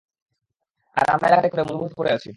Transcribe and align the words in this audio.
আর 0.97 1.05
আমরা 1.13 1.27
এলাকা 1.27 1.41
ত্যাগ 1.43 1.51
করে 1.53 1.63
মরুভূমিতে 1.67 1.97
পড়ে 1.99 2.11
আছি। 2.15 2.29